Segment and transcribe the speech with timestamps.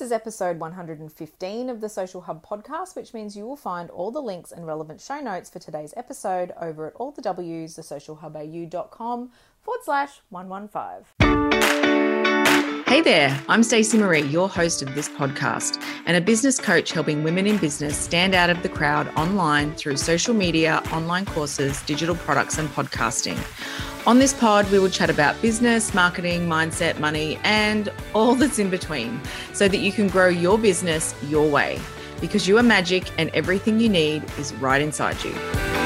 [0.00, 4.10] This is episode 115 of the Social Hub podcast, which means you will find all
[4.10, 9.30] the links and relevant show notes for today's episode over at all the W's, thesocialhubau.com
[9.60, 11.29] forward slash 115.
[12.90, 17.22] Hey there, I'm Stacey Marie, your host of this podcast, and a business coach helping
[17.22, 22.16] women in business stand out of the crowd online through social media, online courses, digital
[22.16, 23.38] products, and podcasting.
[24.08, 28.70] On this pod, we will chat about business, marketing, mindset, money, and all that's in
[28.70, 29.20] between
[29.52, 31.78] so that you can grow your business your way
[32.20, 35.79] because you are magic and everything you need is right inside you.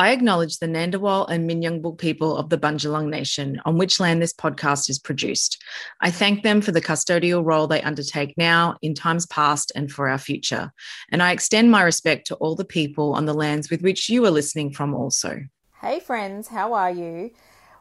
[0.00, 4.32] I acknowledge the Ngunnawal and Minyungbul people of the Bunjalung Nation, on which land this
[4.32, 5.62] podcast is produced.
[6.00, 10.08] I thank them for the custodial role they undertake now, in times past, and for
[10.08, 10.72] our future.
[11.10, 14.24] And I extend my respect to all the people on the lands with which you
[14.24, 15.42] are listening from also.
[15.82, 17.32] Hey, friends, how are you?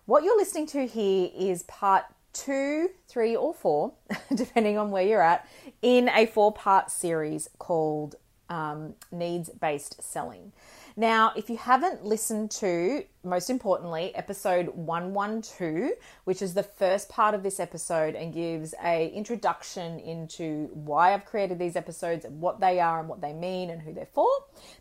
[0.04, 3.94] What you're listening to here is part two, three, or four,
[4.36, 5.48] depending on where you're at,
[5.82, 8.18] in a four part series called
[8.50, 10.52] um, Needs Based Selling.
[11.00, 15.92] Now, if you haven't listened to, most importantly, episode 112,
[16.26, 21.24] which is the first part of this episode and gives a introduction into why I've
[21.24, 24.28] created these episodes, what they are and what they mean and who they're for,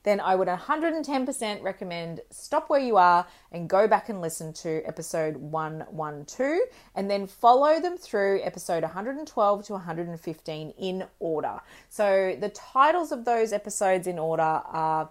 [0.02, 4.82] then I would 110% recommend stop where you are and go back and listen to
[4.86, 6.58] episode 112
[6.96, 11.60] and then follow them through episode 112 to 115 in order.
[11.90, 15.10] So the titles of those episodes in order are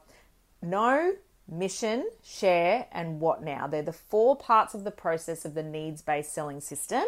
[0.62, 1.14] know,
[1.50, 3.68] mission, share, and what now.
[3.68, 7.06] They're the four parts of the process of the needs based selling system.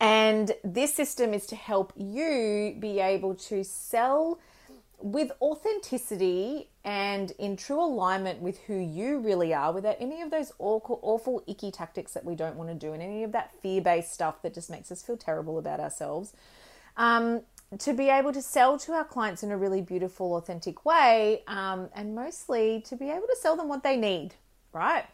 [0.00, 4.40] And this system is to help you be able to sell
[5.02, 10.52] with authenticity and in true alignment with who you really are without any of those
[10.58, 13.80] awful, awful icky tactics that we don't want to do and any of that fear
[13.80, 16.32] based stuff that just makes us feel terrible about ourselves.
[16.96, 17.42] Um,
[17.78, 21.88] to be able to sell to our clients in a really beautiful, authentic way, um,
[21.94, 24.34] and mostly to be able to sell them what they need,
[24.72, 25.04] right?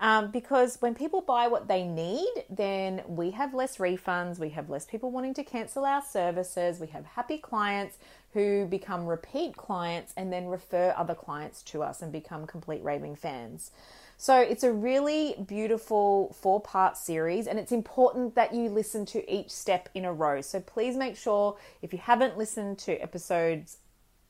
[0.00, 4.68] Um, because when people buy what they need, then we have less refunds, we have
[4.68, 7.96] less people wanting to cancel our services, we have happy clients
[8.32, 13.16] who become repeat clients and then refer other clients to us and become complete raving
[13.16, 13.70] fans.
[14.18, 19.30] So it's a really beautiful four part series, and it's important that you listen to
[19.30, 20.40] each step in a row.
[20.40, 23.78] So please make sure if you haven't listened to episodes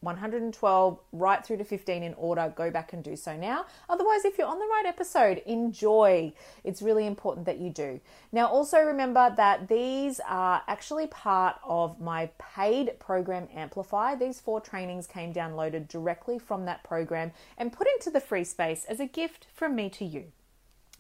[0.01, 2.53] 112 right through to 15 in order.
[2.57, 3.67] Go back and do so now.
[3.89, 6.33] Otherwise, if you're on the right episode, enjoy.
[6.65, 8.01] It's really important that you do.
[8.33, 14.15] Now, also remember that these are actually part of my paid program Amplify.
[14.15, 18.85] These four trainings came downloaded directly from that program and put into the free space
[18.85, 20.33] as a gift from me to you.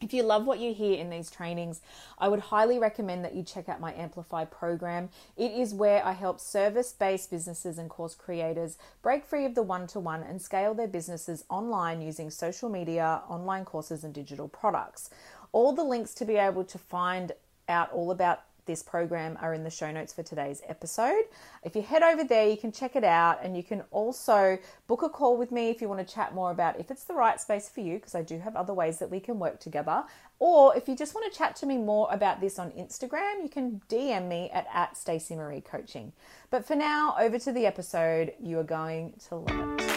[0.00, 1.80] If you love what you hear in these trainings,
[2.18, 5.08] I would highly recommend that you check out my Amplify program.
[5.38, 9.62] It is where I help service based businesses and course creators break free of the
[9.62, 14.48] one to one and scale their businesses online using social media, online courses, and digital
[14.48, 15.08] products.
[15.52, 17.32] All the links to be able to find
[17.66, 21.24] out all about this program are in the show notes for today's episode.
[21.62, 25.02] If you head over there, you can check it out and you can also book
[25.02, 27.40] a call with me if you want to chat more about if it's the right
[27.40, 30.04] space for you, because I do have other ways that we can work together.
[30.38, 33.48] Or if you just want to chat to me more about this on Instagram, you
[33.48, 36.12] can DM me at, at Stacey Marie Coaching.
[36.50, 38.32] But for now, over to the episode.
[38.40, 39.96] You are going to love it.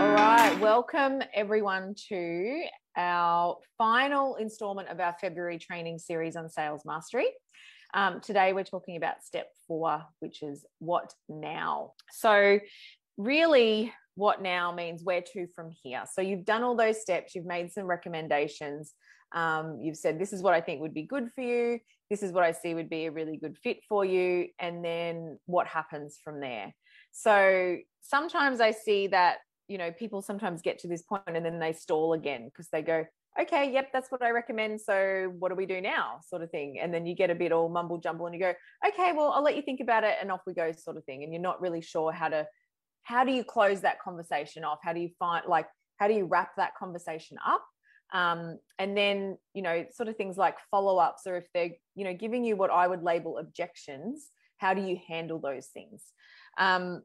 [0.00, 2.64] All right, welcome everyone to
[2.96, 7.28] our final installment of our February training series on sales mastery.
[7.94, 11.92] Um, today, we're talking about step four, which is what now.
[12.10, 12.58] So,
[13.16, 16.04] really, what now means where to from here.
[16.12, 18.94] So, you've done all those steps, you've made some recommendations.
[19.34, 21.78] Um, you've said, This is what I think would be good for you.
[22.10, 24.48] This is what I see would be a really good fit for you.
[24.60, 26.74] And then what happens from there?
[27.12, 29.38] So, sometimes I see that
[29.68, 32.82] you know people sometimes get to this point and then they stall again because they
[32.82, 33.04] go
[33.40, 36.20] okay yep that's what i recommend so what do we do now?
[36.26, 36.78] sort of thing.
[36.80, 38.52] And then you get a bit all mumble jumble and you go
[38.86, 41.22] okay well i'll let you think about it and off we go sort of thing.
[41.22, 42.46] And you're not really sure how to
[43.02, 44.78] how do you close that conversation off?
[44.82, 45.66] How do you find like
[45.98, 47.64] how do you wrap that conversation up?
[48.12, 52.14] Um, and then you know sort of things like follow-ups or if they're you know
[52.14, 56.02] giving you what i would label objections how do you handle those things?
[56.58, 57.02] Um,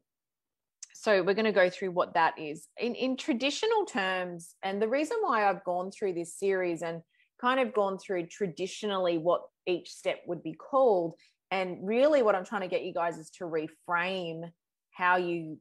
[1.02, 2.68] so we're going to go through what that is.
[2.80, 7.02] In in traditional terms and the reason why I've gone through this series and
[7.42, 11.16] kind of gone through traditionally what each step would be called
[11.50, 14.44] and really what I'm trying to get you guys is to reframe
[14.92, 15.58] how you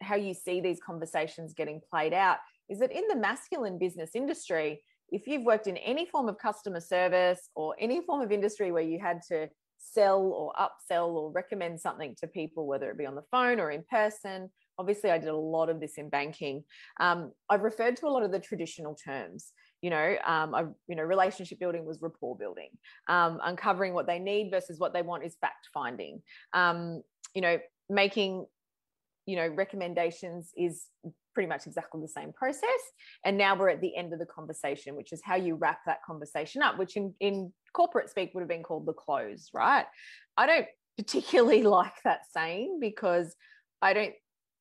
[0.00, 2.38] how you see these conversations getting played out
[2.70, 4.80] is that in the masculine business industry,
[5.10, 8.82] if you've worked in any form of customer service or any form of industry where
[8.82, 13.14] you had to sell or upsell or recommend something to people, whether it be on
[13.14, 16.64] the phone or in person, obviously I did a lot of this in banking.
[17.00, 19.52] Um, I've referred to a lot of the traditional terms.
[19.82, 22.70] You know, um, I, you know, relationship building was rapport building.
[23.08, 26.22] Um, uncovering what they need versus what they want is fact finding.
[26.52, 27.02] Um,
[27.34, 27.58] you know,
[27.88, 28.46] making
[29.26, 30.86] you know recommendations is
[31.34, 32.80] pretty much exactly the same process
[33.24, 35.98] and now we're at the end of the conversation which is how you wrap that
[36.06, 39.86] conversation up which in, in corporate speak would have been called the close right
[40.36, 43.36] i don't particularly like that saying because
[43.82, 44.14] i don't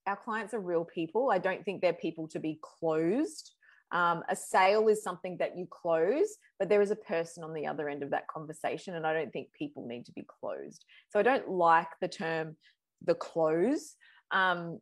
[0.08, 3.56] our clients are real people i don't think they're people to be closed
[3.92, 7.68] um, a sale is something that you close, but there is a person on the
[7.68, 8.96] other end of that conversation.
[8.96, 10.84] And I don't think people need to be closed.
[11.10, 12.58] So I don't like the term
[13.06, 13.96] the close.
[14.32, 14.80] Um,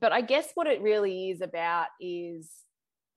[0.00, 2.50] but I guess what it really is about is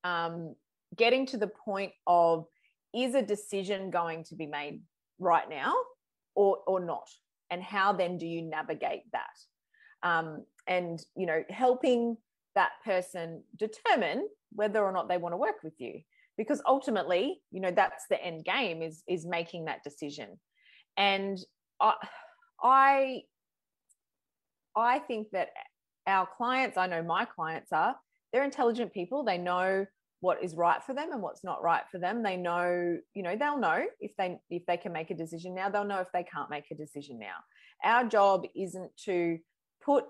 [0.03, 0.55] um,
[0.95, 2.45] getting to the point of
[2.93, 4.81] is a decision going to be made
[5.19, 5.73] right now
[6.35, 7.09] or or not,
[7.49, 9.37] and how then do you navigate that?
[10.03, 12.17] Um, and you know, helping
[12.55, 16.01] that person determine whether or not they want to work with you,
[16.37, 20.39] because ultimately, you know, that's the end game is is making that decision.
[20.97, 21.37] And
[21.79, 21.93] I,
[22.61, 23.21] I
[24.75, 25.49] I think that
[26.07, 27.95] our clients, I know my clients are,
[28.31, 29.23] they're intelligent people.
[29.23, 29.85] They know
[30.21, 32.23] what is right for them and what's not right for them.
[32.23, 35.69] They know, you know, they'll know if they if they can make a decision now,
[35.69, 37.35] they'll know if they can't make a decision now.
[37.83, 39.39] Our job isn't to
[39.83, 40.05] put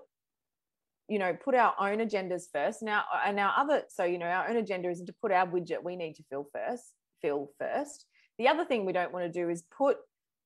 [1.08, 4.48] you know put our own agendas first now and our other so you know our
[4.48, 8.06] own agenda isn't to put our widget we need to fill first fill first
[8.38, 9.96] the other thing we don't want to do is put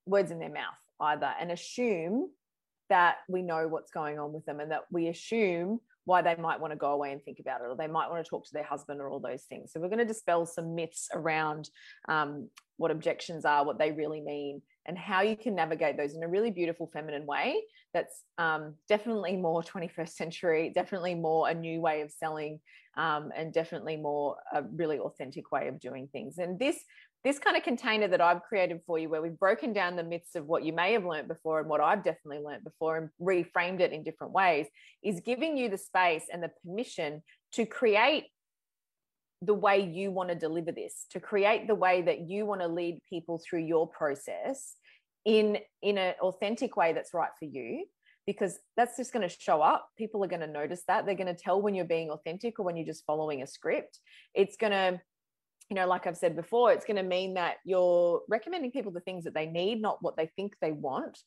[0.07, 2.31] words in their mouth either and assume
[2.89, 6.61] that we know what's going on with them and that we assume why they might
[6.61, 8.53] want to go away and think about it or they might want to talk to
[8.53, 9.73] their husband or all those things.
[9.73, 11.69] So we're going to dispel some myths around
[12.09, 12.49] um,
[12.79, 16.29] what objections are what they really mean and how you can navigate those in a
[16.29, 17.61] really beautiful feminine way
[17.93, 22.61] that's um, definitely more 21st century definitely more a new way of selling
[22.97, 26.39] um, and definitely more a really authentic way of doing things.
[26.39, 26.79] And this
[27.27, 30.37] this kind of container that I've created for you, where we've broken down the myths
[30.37, 33.81] of what you may have learned before and what I've definitely learned before and reframed
[33.81, 34.67] it in different ways,
[35.03, 37.25] is giving you the space and the permission
[37.55, 38.27] to create
[39.43, 42.69] the way you want to deliver this, to create the way that you want to
[42.69, 44.77] lead people through your process
[45.25, 47.87] in in an authentic way that's right for you
[48.25, 49.89] because that's just going to show up.
[49.99, 51.07] People are going to notice that.
[51.07, 53.99] They're going to tell when you're being authentic or when you're just following a script.
[54.33, 55.01] It's going to
[55.71, 59.01] you know, like I've said before, it's going to mean that you're recommending people the
[59.01, 61.19] things that they need, not what they think they want.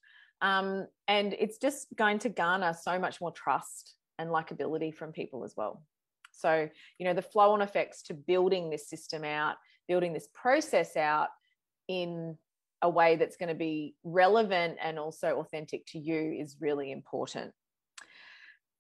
[0.41, 5.43] Um, and it's just going to garner so much more trust and likability from people
[5.43, 5.83] as well.
[6.31, 9.55] So, you know, the flow on effects to building this system out,
[9.87, 11.27] building this process out
[11.89, 12.37] in
[12.81, 17.51] a way that's going to be relevant and also authentic to you is really important.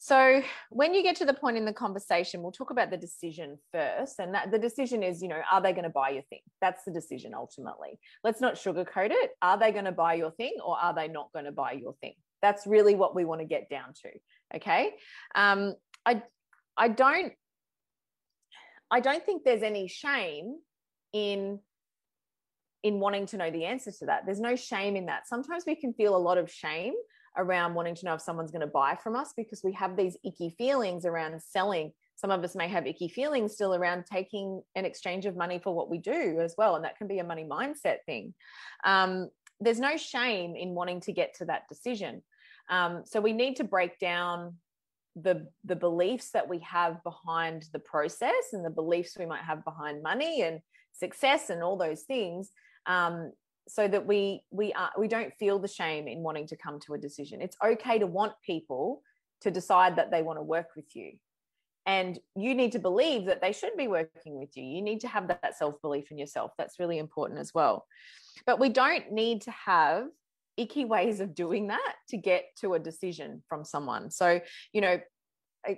[0.01, 3.59] So when you get to the point in the conversation, we'll talk about the decision
[3.73, 4.19] first.
[4.19, 6.39] And that the decision is, you know, are they going to buy your thing?
[6.61, 7.99] That's the decision ultimately.
[8.23, 9.31] Let's not sugarcoat it.
[9.41, 11.95] Are they going to buy your thing or are they not going to buy your
[11.99, 12.13] thing?
[12.41, 14.09] That's really what we want to get down to.
[14.55, 14.91] Okay.
[15.35, 15.75] Um,
[16.05, 16.23] I
[16.77, 17.33] I don't
[18.89, 20.55] I don't think there's any shame
[21.11, 21.59] in
[22.83, 24.25] in wanting to know the answer to that.
[24.25, 25.27] There's no shame in that.
[25.27, 26.93] Sometimes we can feel a lot of shame
[27.39, 30.17] around wanting to know if someone's going to buy from us because we have these
[30.23, 31.91] icky feelings around selling.
[32.15, 35.73] Some of us may have icky feelings still around taking an exchange of money for
[35.73, 36.75] what we do as well.
[36.75, 38.33] And that can be a money mindset thing.
[38.83, 39.29] Um,
[39.59, 42.21] there's no shame in wanting to get to that decision.
[42.69, 44.55] Um, so we need to break down
[45.15, 49.65] the the beliefs that we have behind the process and the beliefs we might have
[49.65, 50.59] behind money and
[50.93, 52.51] success and all those things
[52.85, 53.31] um,
[53.69, 56.93] so that we we are we don't feel the shame in wanting to come to
[56.93, 57.41] a decision.
[57.41, 59.01] It's okay to want people
[59.41, 61.13] to decide that they want to work with you.
[61.85, 64.63] And you need to believe that they should be working with you.
[64.63, 66.51] You need to have that self belief in yourself.
[66.57, 67.85] That's really important as well.
[68.45, 70.07] But we don't need to have
[70.57, 74.11] icky ways of doing that to get to a decision from someone.
[74.11, 74.41] So
[74.73, 74.99] you know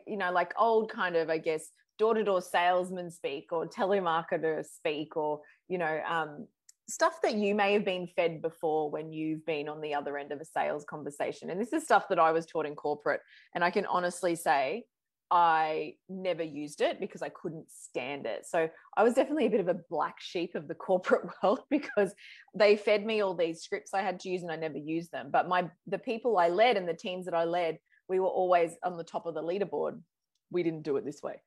[0.07, 5.39] you know like old kind of i guess door-to-door salesman speak or telemarketer speak or
[5.67, 6.47] you know um,
[6.91, 10.31] stuff that you may have been fed before when you've been on the other end
[10.31, 11.49] of a sales conversation.
[11.49, 13.21] And this is stuff that I was taught in corporate.
[13.55, 14.85] And I can honestly say,
[15.33, 18.45] I never used it because I couldn't stand it.
[18.45, 22.13] So I was definitely a bit of a black sheep of the corporate world because
[22.53, 25.29] they fed me all these scripts I had to use and I never used them.
[25.31, 27.79] But my the people I led and the teams that I led,
[28.09, 30.01] we were always on the top of the leaderboard.
[30.49, 31.37] We didn't do it this way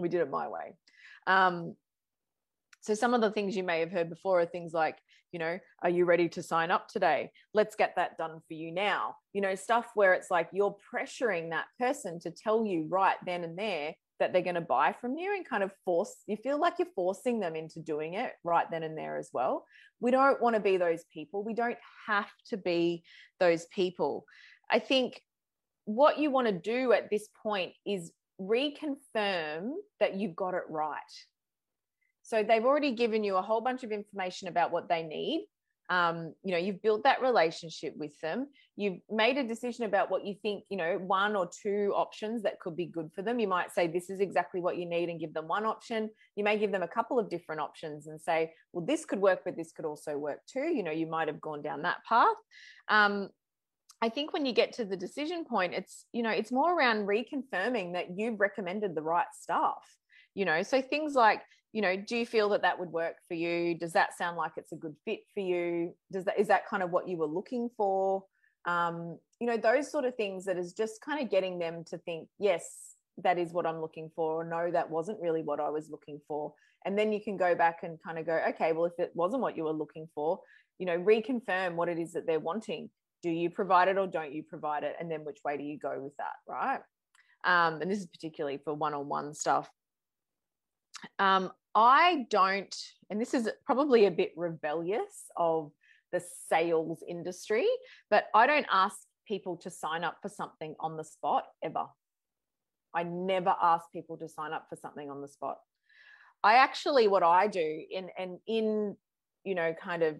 [0.00, 0.74] we did it my way.
[1.26, 1.76] Um,
[2.80, 4.96] so some of the things you may have heard before are things like,
[5.32, 7.30] you know, are you ready to sign up today?
[7.54, 9.16] Let's get that done for you now.
[9.32, 13.44] You know, stuff where it's like you're pressuring that person to tell you right then
[13.44, 16.60] and there that they're going to buy from you and kind of force you feel
[16.60, 19.64] like you're forcing them into doing it right then and there as well.
[20.00, 21.42] We don't want to be those people.
[21.42, 23.02] We don't have to be
[23.38, 24.24] those people.
[24.70, 25.20] I think
[25.84, 30.98] what you want to do at this point is reconfirm that you've got it right.
[32.30, 35.48] So they've already given you a whole bunch of information about what they need.
[35.88, 38.46] Um, you know, you've built that relationship with them.
[38.76, 42.60] You've made a decision about what you think, you know, one or two options that
[42.60, 43.40] could be good for them.
[43.40, 46.08] You might say, this is exactly what you need and give them one option.
[46.36, 49.40] You may give them a couple of different options and say, well, this could work,
[49.44, 50.72] but this could also work too.
[50.72, 52.36] You know, you might have gone down that path.
[52.86, 53.30] Um,
[54.00, 57.08] I think when you get to the decision point, it's, you know, it's more around
[57.08, 59.82] reconfirming that you've recommended the right stuff.
[60.36, 63.34] You know, so things like, you know, do you feel that that would work for
[63.34, 63.78] you?
[63.78, 65.94] Does that sound like it's a good fit for you?
[66.12, 68.24] Does that, is that kind of what you were looking for?
[68.66, 71.98] Um, you know, those sort of things that is just kind of getting them to
[71.98, 75.70] think, yes, that is what I'm looking for, or no, that wasn't really what I
[75.70, 76.52] was looking for.
[76.84, 79.42] And then you can go back and kind of go, okay, well, if it wasn't
[79.42, 80.40] what you were looking for,
[80.78, 82.90] you know, reconfirm what it is that they're wanting
[83.22, 85.78] do you provide it or don't you provide it and then which way do you
[85.78, 86.80] go with that right
[87.44, 89.70] um, and this is particularly for one-on-one stuff
[91.18, 92.76] um, i don't
[93.10, 95.70] and this is probably a bit rebellious of
[96.12, 97.66] the sales industry
[98.10, 101.84] but i don't ask people to sign up for something on the spot ever
[102.94, 105.58] i never ask people to sign up for something on the spot
[106.42, 108.96] i actually what i do in and in
[109.44, 110.16] you know kind of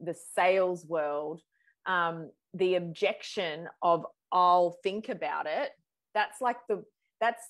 [0.00, 1.42] the sales world
[1.86, 5.70] um, the objection of I'll think about it.
[6.14, 6.84] That's like the
[7.20, 7.42] that's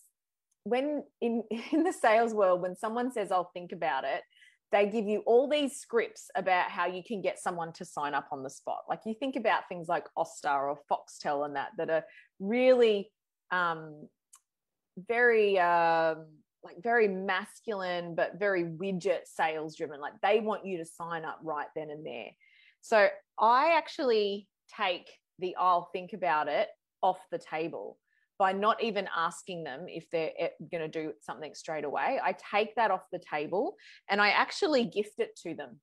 [0.68, 4.22] when in in the sales world when someone says I'll think about it,
[4.70, 8.28] they give you all these scripts about how you can get someone to sign up
[8.32, 8.82] on the spot.
[8.88, 12.04] Like you think about things like Austar or Foxtel and that that are
[12.38, 13.10] really
[13.50, 14.08] um,
[15.08, 16.26] very um,
[16.62, 20.00] like very masculine but very widget sales driven.
[20.00, 22.30] Like they want you to sign up right then and there.
[22.80, 23.08] So
[23.38, 25.08] I actually take
[25.38, 26.68] the I'll think about it
[27.02, 27.96] off the table
[28.38, 32.21] by not even asking them if they're eh, going to do something straight away.
[32.23, 33.76] I take that off the table
[34.09, 35.80] and I actually gift it to them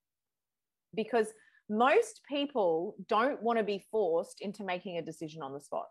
[0.95, 1.27] because
[1.69, 5.87] most people don't want to be forced into making a decision on the spot.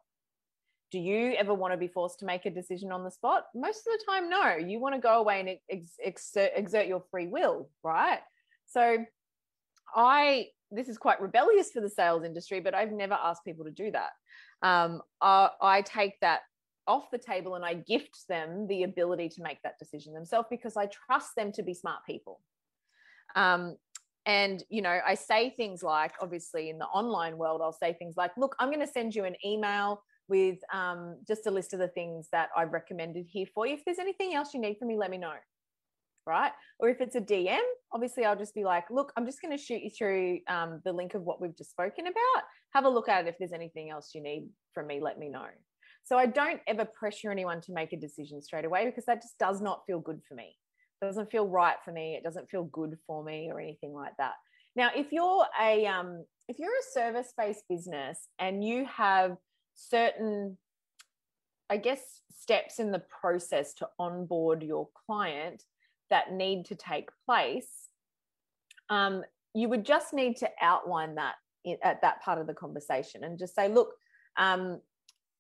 [0.90, 3.47] Do you ever want to be forced to make a decision on the spot?
[3.54, 4.56] Most of the time, no.
[4.56, 8.21] You want to go away and ex- exert, exert your free will, right?
[8.66, 9.04] So
[9.94, 13.71] I this is quite rebellious for the sales industry, but I've never asked people to
[13.71, 14.11] do that.
[14.62, 16.40] Um, I, I take that
[16.86, 20.76] off the table and I gift them the ability to make that decision themselves because
[20.76, 22.40] I trust them to be smart people.
[23.36, 23.76] Um,
[24.26, 28.14] and you know, I say things like, obviously, in the online world, I'll say things
[28.16, 31.78] like, "Look, I'm going to send you an email with um, just a list of
[31.78, 33.74] the things that I've recommended here for you.
[33.74, 35.34] If there's anything else you need from me, let me know."
[36.26, 36.52] right?
[36.78, 37.60] Or if it's a DM,
[37.92, 40.92] obviously I'll just be like, look, I'm just going to shoot you through um, the
[40.92, 42.44] link of what we've just spoken about.
[42.72, 43.28] Have a look at it.
[43.28, 45.46] If there's anything else you need from me, let me know.
[46.04, 49.38] So I don't ever pressure anyone to make a decision straight away because that just
[49.38, 50.54] does not feel good for me.
[51.00, 52.14] It doesn't feel right for me.
[52.14, 54.34] It doesn't feel good for me or anything like that.
[54.76, 59.37] Now, if you're a um, if you're a service-based business and you have
[59.75, 60.58] certain
[61.70, 62.00] I guess
[62.37, 65.62] steps in the process to onboard your client
[66.11, 67.88] that need to take place,
[68.90, 69.23] um,
[69.54, 71.37] you would just need to outline that
[71.82, 73.94] at that part of the conversation and just say, look,
[74.37, 74.80] um,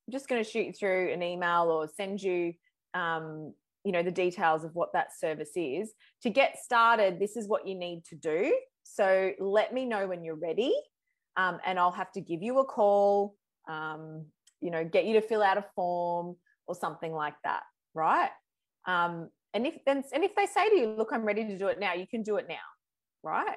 [0.06, 2.52] I'm just going to shoot you through an email or send you,
[2.92, 5.92] um, you know, the details of what that service is.
[6.22, 8.54] To get started, this is what you need to do.
[8.82, 10.74] So let me know when you're ready,
[11.36, 13.34] um, and I'll have to give you a call.
[13.68, 14.26] Um,
[14.60, 17.62] you know, get you to fill out a form or something like that,
[17.94, 18.30] right?
[18.86, 21.68] Um, and if then and if they say to you, look, I'm ready to do
[21.68, 22.56] it now, you can do it now,
[23.22, 23.56] right?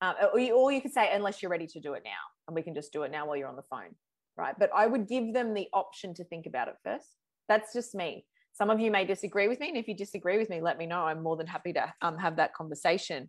[0.00, 2.10] Um, or, you, or you say, unless you're ready to do it now,
[2.46, 3.94] and we can just do it now while you're on the phone,
[4.36, 4.54] right?
[4.58, 7.08] But I would give them the option to think about it first.
[7.48, 8.24] That's just me.
[8.52, 10.86] Some of you may disagree with me, and if you disagree with me, let me
[10.86, 11.04] know.
[11.04, 13.28] I'm more than happy to um, have that conversation.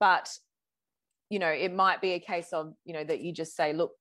[0.00, 0.28] But
[1.30, 3.92] you know, it might be a case of you know that you just say, look,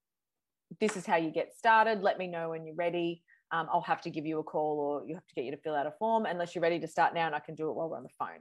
[0.79, 2.01] this is how you get started.
[2.01, 5.07] Let me know when you're ready um, I'll have to give you a call or
[5.07, 7.13] you have to get you to fill out a form unless you're ready to start
[7.13, 8.39] now and I can do it while we're on the phone.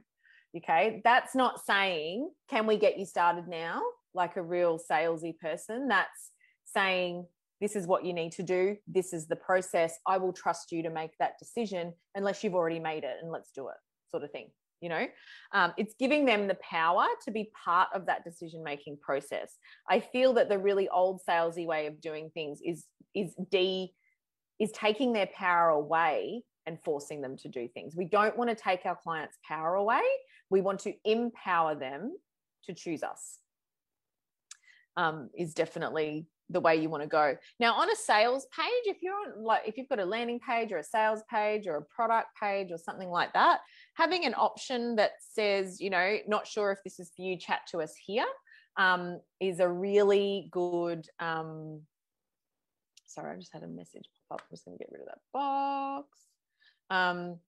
[0.57, 1.01] Okay.
[1.03, 3.81] That's not saying, can we get you started now?
[4.13, 5.87] Like a real salesy person.
[5.87, 6.31] That's
[6.65, 7.25] saying,
[7.61, 8.77] this is what you need to do.
[8.87, 9.97] This is the process.
[10.05, 13.51] I will trust you to make that decision unless you've already made it and let's
[13.51, 13.75] do it.
[14.11, 14.49] Sort of thing
[14.81, 15.07] you know
[15.53, 19.57] um, it's giving them the power to be part of that decision making process
[19.89, 23.93] i feel that the really old salesy way of doing things is is d
[24.59, 28.55] is taking their power away and forcing them to do things we don't want to
[28.55, 30.01] take our clients power away
[30.49, 32.15] we want to empower them
[32.63, 33.39] to choose us
[34.97, 37.35] um, is definitely the way you want to go.
[37.59, 40.71] Now, on a sales page, if you're on like if you've got a landing page
[40.71, 43.61] or a sales page or a product page or something like that,
[43.95, 47.61] having an option that says, you know, not sure if this is for you, chat
[47.71, 48.27] to us here,
[48.77, 51.07] um, is a really good.
[51.19, 51.81] Um,
[53.07, 54.45] sorry, I just had a message pop up.
[54.49, 56.07] I'm just going to get rid of that box.
[56.89, 57.39] Um,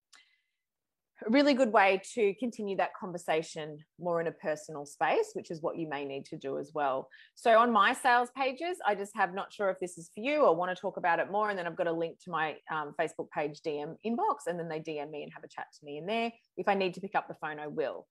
[1.25, 5.61] a really good way to continue that conversation more in a personal space, which is
[5.61, 7.09] what you may need to do as well.
[7.35, 10.41] So on my sales pages, I just have not sure if this is for you
[10.41, 11.49] or want to talk about it more.
[11.49, 14.69] And then I've got a link to my um, Facebook page DM inbox, and then
[14.69, 16.31] they DM me and have a chat to me in there.
[16.55, 18.05] If I need to pick up the phone, I will.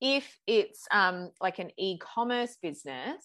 [0.00, 3.24] If it's um, like an e commerce business,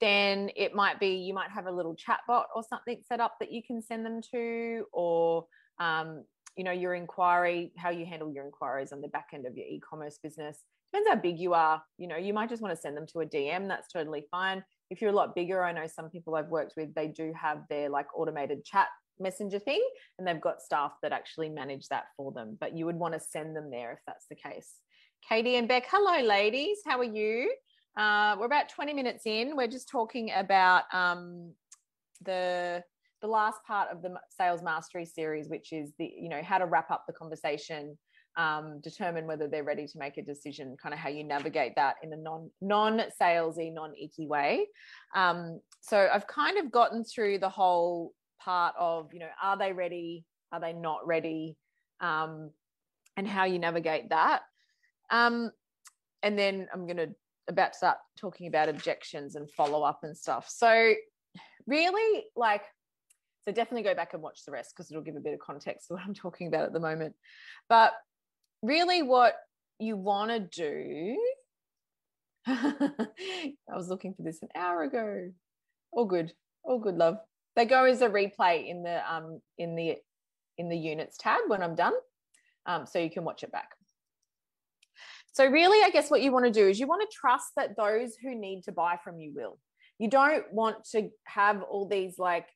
[0.00, 3.36] then it might be you might have a little chat bot or something set up
[3.38, 5.46] that you can send them to, or
[5.78, 6.24] um,
[6.56, 9.66] you know your inquiry how you handle your inquiries on the back end of your
[9.66, 10.58] e-commerce business.
[10.92, 13.20] Depends how big you are you know you might just want to send them to
[13.20, 14.62] a dm that's totally fine.
[14.90, 17.62] If you're a lot bigger i know some people i've worked with they do have
[17.70, 19.82] their like automated chat messenger thing
[20.18, 23.20] and they've got staff that actually manage that for them but you would want to
[23.20, 24.74] send them there if that's the case.
[25.26, 27.50] Katie and beck hello ladies how are you?
[27.96, 31.52] Uh, we're about 20 minutes in we're just talking about um,
[32.24, 32.82] the
[33.22, 36.66] the last part of the sales mastery series, which is the, you know, how to
[36.66, 37.96] wrap up the conversation,
[38.36, 41.96] um, determine whether they're ready to make a decision, kind of how you navigate that
[42.02, 44.66] in a non non salesy, non icky way.
[45.14, 49.72] Um, so I've kind of gotten through the whole part of, you know, are they
[49.72, 50.24] ready?
[50.50, 51.56] Are they not ready?
[52.00, 52.50] Um,
[53.16, 54.42] and how you navigate that.
[55.10, 55.50] Um,
[56.22, 57.08] and then I'm going to
[57.48, 60.48] about to start talking about objections and follow up and stuff.
[60.48, 60.94] So
[61.66, 62.62] really like
[63.44, 65.88] so definitely go back and watch the rest because it'll give a bit of context
[65.88, 67.14] to what I'm talking about at the moment.
[67.68, 67.92] But
[68.62, 69.34] really, what
[69.78, 71.18] you want to do,
[72.46, 73.06] I
[73.74, 75.30] was looking for this an hour ago.
[75.92, 76.32] All good,
[76.64, 77.18] all good, love.
[77.56, 79.96] They go as a replay in the um in the
[80.58, 81.94] in the units tab when I'm done,
[82.66, 83.70] um, so you can watch it back.
[85.32, 87.76] So really, I guess what you want to do is you want to trust that
[87.76, 89.58] those who need to buy from you will.
[89.98, 92.46] You don't want to have all these like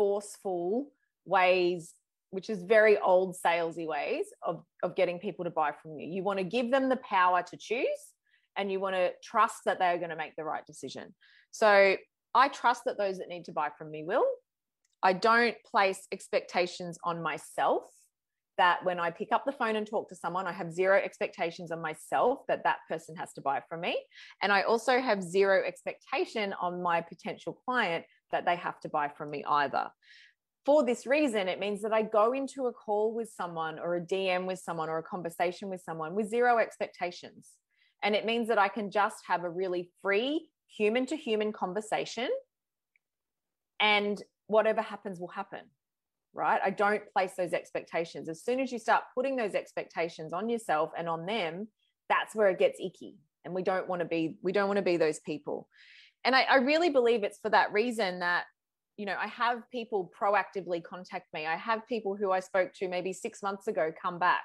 [0.00, 0.86] forceful
[1.26, 1.92] ways
[2.30, 6.08] which is very old salesy ways of, of getting people to buy from you.
[6.08, 7.86] You want to give them the power to choose
[8.56, 11.14] and you want to trust that they are going to make the right decision.
[11.50, 11.96] So
[12.34, 14.24] I trust that those that need to buy from me will.
[15.02, 17.82] I don't place expectations on myself
[18.58, 21.72] that when I pick up the phone and talk to someone, I have zero expectations
[21.72, 23.98] on myself that that person has to buy from me.
[24.42, 29.08] And I also have zero expectation on my potential client that they have to buy
[29.08, 29.90] from me either.
[30.66, 34.00] For this reason, it means that I go into a call with someone or a
[34.00, 37.48] DM with someone or a conversation with someone with zero expectations.
[38.02, 42.28] And it means that I can just have a really free human to human conversation
[43.80, 45.62] and whatever happens will happen
[46.32, 46.60] right?
[46.64, 48.28] I don't place those expectations.
[48.28, 51.68] As soon as you start putting those expectations on yourself and on them,
[52.08, 53.16] that's where it gets icky.
[53.44, 55.68] And we don't want to be, we don't want to be those people
[56.24, 58.44] and I, I really believe it's for that reason that
[59.00, 61.46] you know, I have people proactively contact me.
[61.46, 64.44] I have people who I spoke to maybe six months ago come back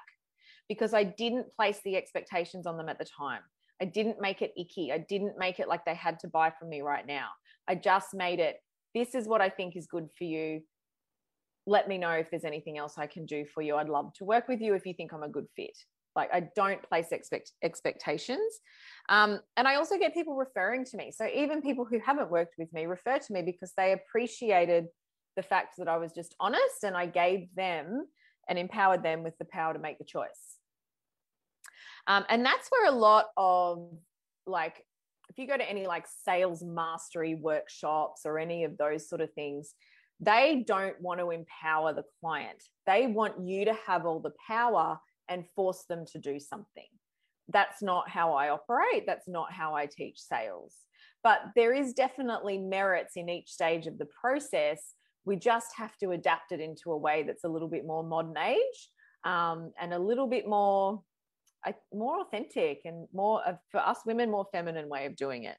[0.66, 3.42] because I didn't place the expectations on them at the time.
[3.82, 4.92] I didn't make it icky.
[4.92, 7.28] I didn't make it like they had to buy from me right now.
[7.68, 8.56] I just made it,
[8.94, 10.62] this is what I think is good for you.
[11.66, 13.76] Let me know if there's anything else I can do for you.
[13.76, 15.76] I'd love to work with you if you think I'm a good fit.
[16.16, 18.60] Like I don't place expect expectations.
[19.08, 21.12] Um, and I also get people referring to me.
[21.12, 24.86] So even people who haven't worked with me refer to me because they appreciated
[25.36, 28.06] the fact that I was just honest and I gave them
[28.48, 30.56] and empowered them with the power to make the choice.
[32.06, 33.90] Um, and that's where a lot of
[34.46, 34.84] like,
[35.28, 39.32] if you go to any like sales mastery workshops or any of those sort of
[39.34, 39.74] things,
[40.20, 42.62] they don't want to empower the client.
[42.86, 44.98] They want you to have all the power
[45.28, 46.86] and force them to do something.
[47.48, 49.04] That's not how I operate.
[49.06, 50.74] That's not how I teach sales.
[51.22, 54.94] But there is definitely merits in each stage of the process.
[55.24, 58.36] We just have to adapt it into a way that's a little bit more modern
[58.36, 58.90] age
[59.24, 61.02] um, and a little bit more
[61.92, 65.56] more authentic and more for us women more feminine way of doing it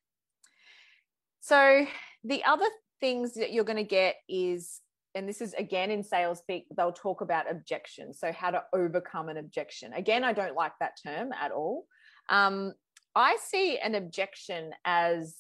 [1.42, 1.86] so
[2.24, 2.68] the other
[3.02, 4.80] things that you're going to get is
[5.18, 8.14] and this is again in sales speak, they'll talk about objection.
[8.14, 9.94] So, how to overcome an objection.
[9.94, 11.86] Again, I don't like that term at all.
[12.30, 12.74] Um,
[13.16, 15.36] I see an objection as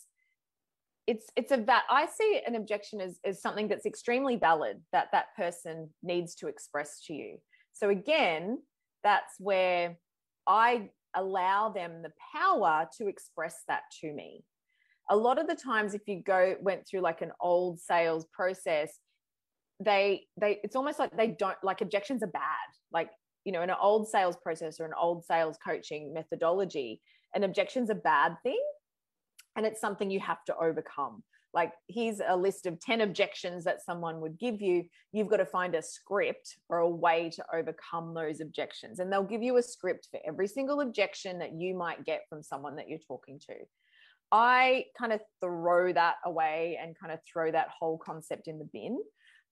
[1.06, 5.10] it's it's a that I see an objection as, as something that's extremely valid that
[5.12, 7.38] that person needs to express to you.
[7.74, 8.58] So again,
[9.04, 9.98] that's where
[10.48, 14.44] I allow them the power to express that to me.
[15.10, 18.98] A lot of the times, if you go went through like an old sales process,
[19.80, 22.70] they they it's almost like they don't like objections are bad.
[22.92, 23.10] Like
[23.46, 27.02] you know, in an old sales process or an old sales coaching methodology,
[27.34, 28.62] an objection's a bad thing
[29.56, 31.24] and it's something you have to overcome.
[31.54, 34.84] Like here's a list of 10 objections that someone would give you.
[35.12, 39.24] You've got to find a script or a way to overcome those objections and they'll
[39.24, 42.90] give you a script for every single objection that you might get from someone that
[42.90, 43.56] you're talking to.
[44.32, 48.70] I kind of throw that away and kind of throw that whole concept in the
[48.74, 49.00] bin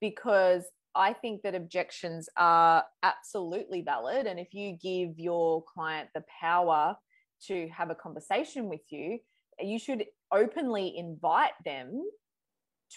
[0.10, 4.28] because I think that objections are absolutely valid.
[4.28, 6.96] And if you give your client the power
[7.48, 9.18] to have a conversation with you,
[9.60, 12.04] you should openly invite them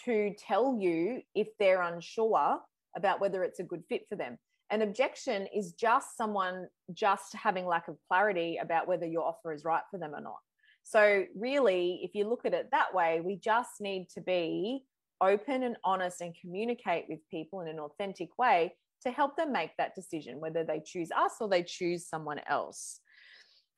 [0.05, 2.59] to tell you if they're unsure
[2.95, 4.37] about whether it's a good fit for them.
[4.69, 9.65] An objection is just someone just having lack of clarity about whether your offer is
[9.65, 10.37] right for them or not.
[10.83, 14.83] So, really, if you look at it that way, we just need to be
[15.21, 19.71] open and honest and communicate with people in an authentic way to help them make
[19.77, 22.99] that decision, whether they choose us or they choose someone else.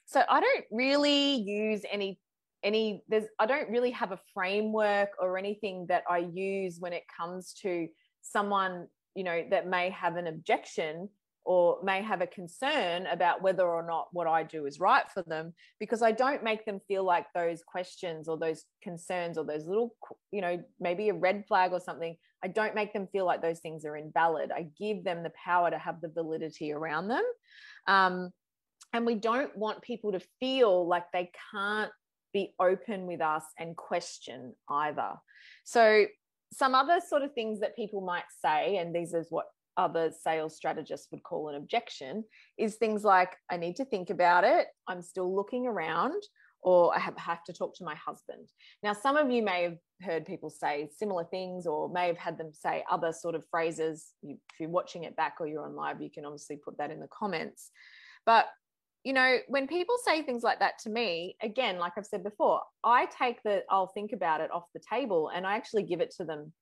[0.06, 2.20] So, I don't really use any
[2.64, 7.04] any there's i don't really have a framework or anything that i use when it
[7.16, 7.88] comes to
[8.22, 11.10] someone you know that may have an objection
[11.46, 15.24] or may have a concern about whether or not what i do is right for
[15.24, 19.66] them because i don't make them feel like those questions or those concerns or those
[19.66, 19.96] little
[20.32, 22.16] you know maybe a red flag or something.
[22.44, 24.52] I don't make them feel like those things are invalid.
[24.52, 27.24] I give them the power to have the validity around them.
[27.88, 28.32] Um,
[28.94, 31.92] and we don't want people to feel like they can't
[32.34, 35.14] be open with us and question either.
[35.64, 36.06] So,
[36.54, 39.46] some other sort of things that people might say, and these is what
[39.78, 42.24] other sales strategists would call an objection,
[42.58, 44.68] is things like, I need to think about it.
[44.88, 46.22] I'm still looking around,
[46.62, 48.50] or I have, have to talk to my husband.
[48.84, 52.38] Now, some of you may have heard people say similar things, or may have had
[52.38, 54.14] them say other sort of phrases.
[54.24, 57.00] if you're watching it back or you're on live, you can obviously put that in
[57.00, 57.72] the comments.
[58.26, 58.48] But
[59.04, 62.62] you know, when people say things like that to me, again, like I've said before,
[62.84, 66.14] I take the I'll think about it off the table and I actually give it
[66.18, 66.54] to them.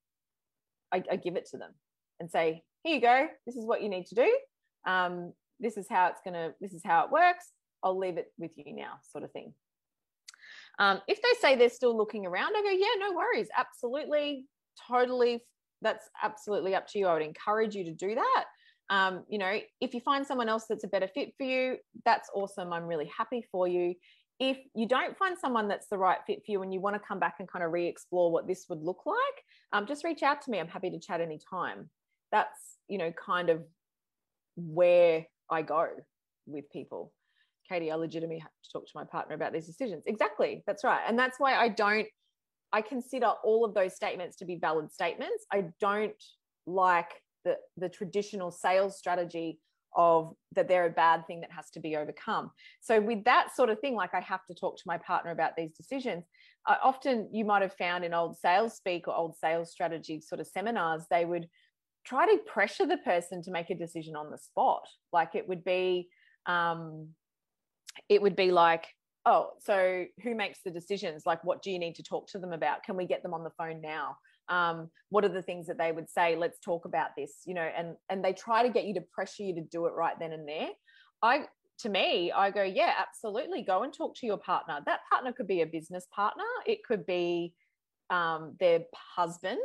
[0.91, 1.71] I, I give it to them
[2.19, 3.27] and say, here you go.
[3.45, 4.37] This is what you need to do.
[4.87, 7.45] Um, this is how it's going to, this is how it works.
[7.83, 9.53] I'll leave it with you now, sort of thing.
[10.79, 13.47] Um, if they say they're still looking around, I go, yeah, no worries.
[13.57, 14.45] Absolutely.
[14.87, 15.43] Totally.
[15.81, 17.07] That's absolutely up to you.
[17.07, 18.45] I would encourage you to do that
[18.89, 22.29] um, you know, if you find someone else that's a better fit for you, that's
[22.33, 22.73] awesome.
[22.73, 23.93] I'm really happy for you.
[24.39, 27.01] If you don't find someone that's the right fit for you and you want to
[27.07, 29.17] come back and kind of re explore what this would look like,
[29.73, 30.59] um, just reach out to me.
[30.59, 31.89] I'm happy to chat anytime.
[32.31, 33.63] That's, you know, kind of
[34.55, 35.87] where I go
[36.45, 37.13] with people.
[37.67, 40.03] Katie, I legitimately have to talk to my partner about these decisions.
[40.07, 40.63] Exactly.
[40.65, 41.01] That's right.
[41.07, 42.07] And that's why I don't,
[42.71, 45.45] I consider all of those statements to be valid statements.
[45.51, 46.11] I don't
[46.65, 47.11] like
[47.45, 49.59] the, the traditional sales strategy
[49.95, 52.51] of that they're a bad thing that has to be overcome.
[52.79, 55.55] So with that sort of thing, like I have to talk to my partner about
[55.57, 56.25] these decisions.
[56.67, 60.41] Uh, often you might have found in old sales speak or old sales strategy sort
[60.41, 61.47] of seminars, they would
[62.09, 64.85] try to pressure the person to make a decision on the spot.
[65.13, 66.09] Like it would be,
[66.47, 67.09] um,
[68.09, 68.87] it would be like,
[69.25, 71.23] oh, so who makes the decisions?
[71.25, 72.83] Like, what do you need to talk to them about?
[72.83, 74.17] Can we get them on the phone now?
[74.49, 77.69] um, what are the things that they would say let's talk about this you know
[77.77, 80.33] and and they try to get you to pressure you to do it right then
[80.33, 80.69] and there
[81.21, 81.43] i
[81.77, 85.47] to me i go yeah absolutely go and talk to your partner that partner could
[85.47, 87.53] be a business partner it could be
[88.09, 88.79] um, their
[89.15, 89.59] husband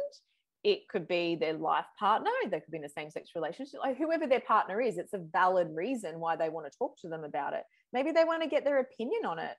[0.64, 4.27] it could be their life partner they could be in a same-sex relationship like whoever
[4.27, 7.53] their partner is it's a valid reason why they want to talk to them about
[7.53, 7.62] it.
[7.92, 9.57] Maybe they want to get their opinion on it.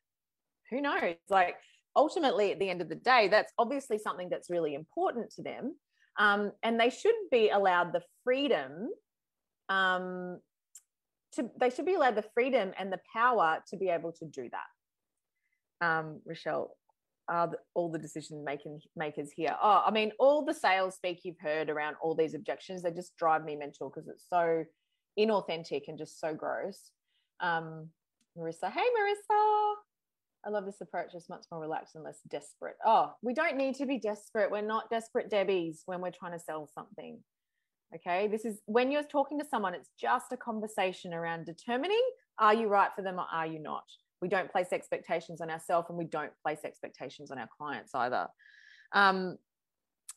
[0.72, 1.16] Who knows?
[1.30, 1.56] Like
[1.96, 5.76] ultimately at the end of the day that's obviously something that's really important to them
[6.18, 8.90] um, and they should be allowed the freedom
[9.70, 10.40] um,
[11.34, 14.50] to they should be allowed the freedom and the power to be able to do
[14.52, 15.86] that.
[15.86, 16.76] Um, rochelle
[17.28, 21.22] are the, all the decision making makers here oh i mean all the sales speak
[21.24, 24.64] you've heard around all these objections they just drive me mental because it's so
[25.18, 26.92] inauthentic and just so gross
[27.42, 27.90] um,
[28.38, 29.76] marissa hey marissa
[30.46, 31.16] I love this approach.
[31.16, 32.76] It's much more relaxed and less desperate.
[32.86, 34.52] Oh, we don't need to be desperate.
[34.52, 37.20] We're not desperate Debbies when we're trying to sell something.
[37.96, 38.28] Okay.
[38.28, 42.02] This is when you're talking to someone, it's just a conversation around determining
[42.38, 43.86] are you right for them or are you not?
[44.26, 48.28] We don't place expectations on ourselves and we don't place expectations on our clients either.
[48.92, 49.38] Um,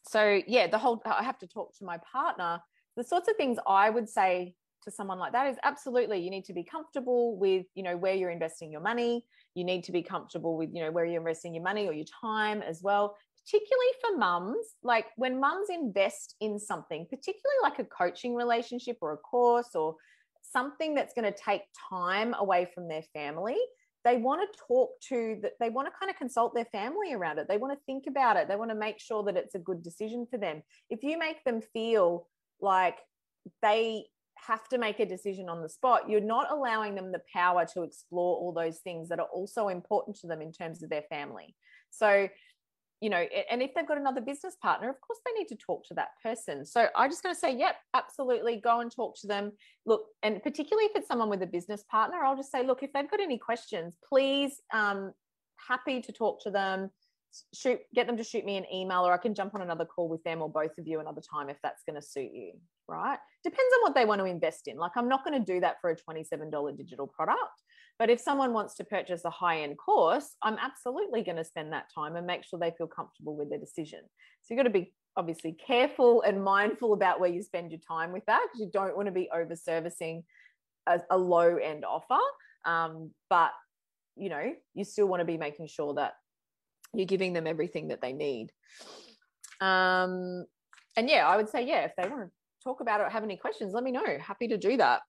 [0.06, 2.62] so, yeah, the whole, I have to talk to my partner.
[2.96, 6.46] The sorts of things I would say to someone like that is absolutely you need
[6.46, 10.02] to be comfortable with you know where you're investing your money you need to be
[10.02, 13.92] comfortable with you know where you're investing your money or your time as well particularly
[14.00, 19.16] for mums like when mums invest in something particularly like a coaching relationship or a
[19.18, 19.96] course or
[20.42, 23.58] something that's going to take time away from their family
[24.08, 27.38] they want to talk to that they want to kind of consult their family around
[27.38, 27.46] it.
[27.46, 28.48] They want to think about it.
[28.48, 30.62] They want to make sure that it's a good decision for them.
[30.88, 32.26] If you make them feel
[32.60, 32.96] like
[33.60, 37.66] they have to make a decision on the spot, you're not allowing them the power
[37.74, 41.04] to explore all those things that are also important to them in terms of their
[41.10, 41.54] family.
[41.90, 42.28] So,
[43.00, 45.86] you know, and if they've got another business partner, of course they need to talk
[45.86, 46.64] to that person.
[46.64, 49.52] So I'm just going to say, yep, absolutely, go and talk to them.
[49.86, 52.92] Look, and particularly if it's someone with a business partner, I'll just say, look, if
[52.92, 55.12] they've got any questions, please, um,
[55.68, 56.90] happy to talk to them
[57.54, 60.08] shoot get them to shoot me an email or I can jump on another call
[60.08, 62.52] with them or both of you another time if that's going to suit you
[62.88, 63.18] right?
[63.44, 64.76] Depends on what they want to invest in.
[64.76, 67.62] Like I'm not going to do that for a $27 digital product
[67.98, 71.72] but if someone wants to purchase a high end course I'm absolutely going to spend
[71.72, 74.00] that time and make sure they feel comfortable with their decision.
[74.42, 78.12] So you've got to be obviously careful and mindful about where you spend your time
[78.12, 80.22] with that because you don't want to be over servicing
[80.86, 82.20] a, a low end offer
[82.64, 83.50] um, but
[84.16, 86.12] you know you still want to be making sure that
[86.94, 88.50] you're giving them everything that they need.
[89.60, 90.46] Um
[90.96, 92.30] and yeah i would say yeah if they want to
[92.68, 94.18] talk about it or have any questions let me know.
[94.20, 95.00] Happy to do that.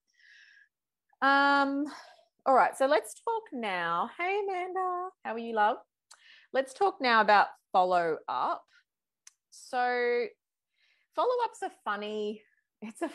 [1.20, 1.84] Um
[2.46, 4.10] all right so let's talk now.
[4.18, 5.76] Hey amanda how are you love?
[6.54, 8.64] Let's talk now about follow up
[9.50, 10.24] so
[11.14, 12.42] follow ups are funny.
[12.82, 13.10] It's a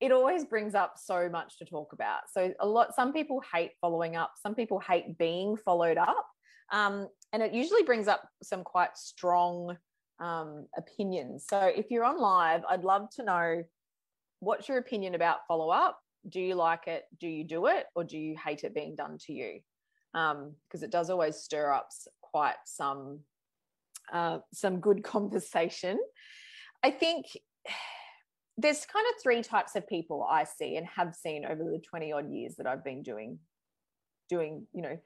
[0.00, 2.22] it always brings up so much to talk about.
[2.32, 6.26] So a lot some people hate following up some people hate being followed up
[6.72, 9.76] um, and it usually brings up some quite strong
[10.20, 11.46] um, opinions.
[11.48, 13.64] So if you're on live, I'd love to know
[14.40, 15.98] what's your opinion about follow up?
[16.28, 17.04] Do you like it?
[17.18, 17.86] Do you do it?
[17.94, 19.60] Or do you hate it being done to you?
[20.12, 21.88] Because um, it does always stir up
[22.20, 23.20] quite some
[24.12, 25.98] uh, some good conversation.
[26.82, 27.26] I think
[28.58, 32.12] there's kind of three types of people I see and have seen over the 20
[32.12, 33.38] odd years that I've been doing
[34.28, 34.98] doing, you know,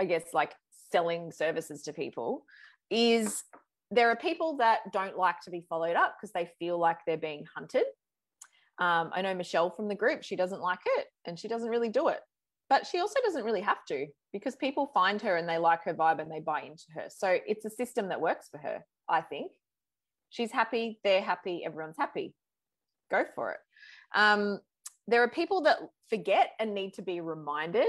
[0.00, 0.54] I guess like
[0.90, 2.44] selling services to people
[2.90, 3.42] is
[3.90, 7.16] there are people that don't like to be followed up because they feel like they're
[7.16, 7.84] being hunted.
[8.78, 11.88] Um, I know Michelle from the group, she doesn't like it and she doesn't really
[11.88, 12.20] do it.
[12.68, 15.94] But she also doesn't really have to because people find her and they like her
[15.94, 17.06] vibe and they buy into her.
[17.08, 19.52] So it's a system that works for her, I think.
[20.28, 22.34] She's happy, they're happy, everyone's happy.
[23.10, 23.58] Go for it.
[24.14, 24.60] Um,
[25.06, 25.78] there are people that
[26.10, 27.88] forget and need to be reminded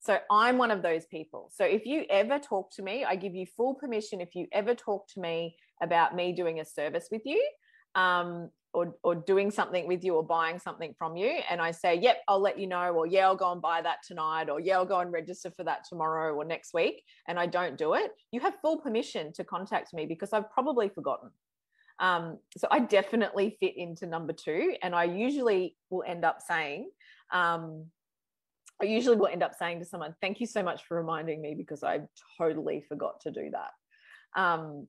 [0.00, 1.50] so I'm one of those people.
[1.54, 4.20] So if you ever talk to me, I give you full permission.
[4.20, 7.42] If you ever talk to me about me doing a service with you,
[7.94, 11.98] um, or, or doing something with you or buying something from you, and I say,
[11.98, 14.76] yep, I'll let you know, or yeah, I'll go and buy that tonight, or yeah,
[14.76, 18.10] I'll go and register for that tomorrow or next week, and I don't do it,
[18.30, 21.30] you have full permission to contact me because I've probably forgotten.
[21.98, 26.90] Um, so I definitely fit into number two, and I usually will end up saying,
[27.32, 27.86] um,
[28.80, 31.54] I usually will end up saying to someone, Thank you so much for reminding me
[31.54, 32.00] because I
[32.38, 34.40] totally forgot to do that.
[34.40, 34.86] Um,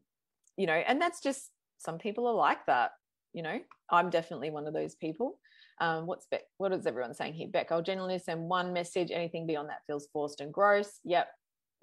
[0.58, 2.91] you know, and that's just some people are like that.
[3.34, 5.39] You know, I'm definitely one of those people.
[5.82, 6.41] Um, what's Beck?
[6.58, 7.47] What is everyone saying here?
[7.47, 9.12] Beck, I'll generally send one message.
[9.12, 10.99] Anything beyond that feels forced and gross.
[11.06, 11.28] Yep.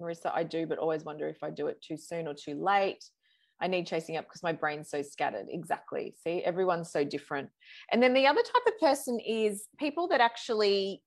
[0.01, 3.03] Marissa, I do, but always wonder if I do it too soon or too late.
[3.59, 5.47] I need chasing up because my brain's so scattered.
[5.49, 6.13] Exactly.
[6.23, 7.49] See, everyone's so different.
[7.91, 11.01] And then the other type of person is people that actually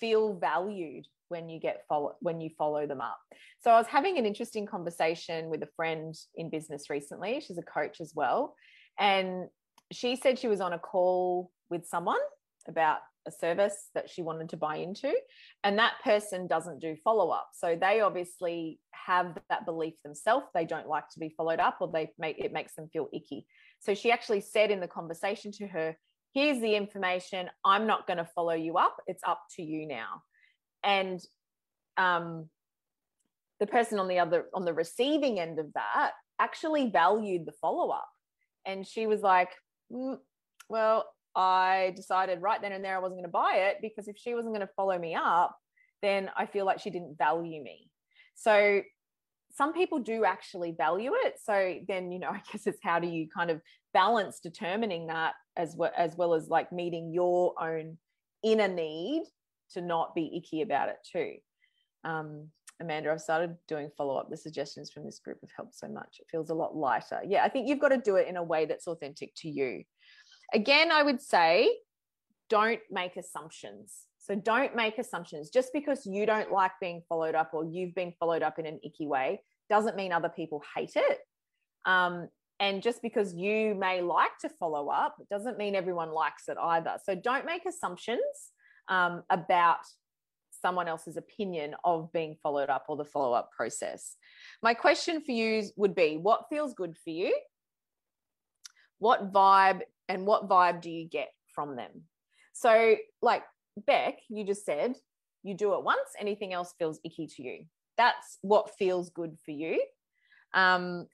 [0.00, 3.18] feel valued when you get follow when you follow them up.
[3.60, 7.40] So I was having an interesting conversation with a friend in business recently.
[7.40, 8.54] She's a coach as well.
[8.98, 9.48] And
[9.92, 12.20] she said she was on a call with someone
[12.68, 15.12] about a service that she wanted to buy into
[15.64, 20.64] and that person doesn't do follow up so they obviously have that belief themselves they
[20.64, 23.44] don't like to be followed up or they make it makes them feel icky
[23.80, 25.96] so she actually said in the conversation to her
[26.36, 27.48] here's the information.
[27.64, 28.98] I'm not going to follow you up.
[29.06, 30.22] It's up to you now.
[30.84, 31.18] And
[31.96, 32.50] um,
[33.58, 38.08] the person on the other on the receiving end of that actually valued the follow-up.
[38.66, 39.48] And she was like
[39.90, 40.18] mm,
[40.68, 41.06] well
[41.38, 44.34] i decided right then and there i wasn't going to buy it because if she
[44.34, 45.54] wasn't going to follow me up
[46.00, 47.90] then i feel like she didn't value me.
[48.34, 48.82] So
[49.56, 51.36] some people do actually value it.
[51.42, 53.60] So then, you know, I guess it's how do you kind of
[53.96, 57.96] balance determining that as well as well as like meeting your own
[58.44, 59.22] inner need
[59.72, 61.32] to not be icky about it too.
[62.04, 64.28] Um, Amanda, I've started doing follow up.
[64.28, 66.18] The suggestions from this group have helped so much.
[66.20, 67.22] It feels a lot lighter.
[67.26, 69.82] Yeah, I think you've got to do it in a way that's authentic to you.
[70.52, 71.74] Again, I would say
[72.50, 74.02] don't make assumptions.
[74.18, 75.48] So don't make assumptions.
[75.48, 78.78] Just because you don't like being followed up or you've been followed up in an
[78.84, 81.18] icky way doesn't mean other people hate it.
[81.86, 82.28] Um,
[82.58, 86.96] and just because you may like to follow up doesn't mean everyone likes it either.
[87.04, 88.20] So don't make assumptions
[88.88, 89.80] um, about
[90.62, 94.16] someone else's opinion of being followed up or the follow up process.
[94.62, 97.36] My question for you would be what feels good for you?
[98.98, 101.90] What vibe and what vibe do you get from them?
[102.54, 103.42] So, like
[103.86, 104.94] Beck, you just said,
[105.42, 107.64] you do it once, anything else feels icky to you.
[107.98, 109.82] That's what feels good for you.
[110.54, 111.06] Um,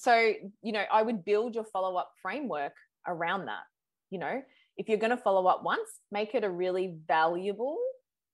[0.00, 0.32] so,
[0.62, 2.72] you know, I would build your follow up framework
[3.06, 3.62] around that.
[4.10, 4.42] You know,
[4.76, 7.78] if you're going to follow up once, make it a really valuable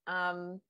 [0.06, 0.60] um,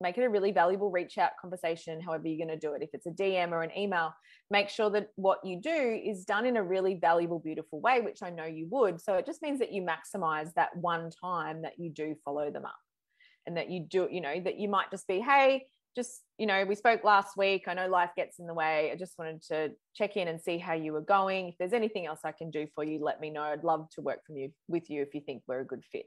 [0.00, 2.90] make it a really valuable reach out conversation however you're going to do it if
[2.92, 4.12] it's a dm or an email
[4.50, 8.22] make sure that what you do is done in a really valuable beautiful way which
[8.22, 11.78] i know you would so it just means that you maximize that one time that
[11.78, 12.76] you do follow them up
[13.46, 15.64] and that you do you know that you might just be hey
[15.96, 17.64] just you know we spoke last week.
[17.66, 18.90] I know life gets in the way.
[18.92, 21.48] I just wanted to check in and see how you were going.
[21.48, 23.42] If there's anything else i can do for you let me know.
[23.42, 26.04] I'd love to work from you with you if you think we're a good fit.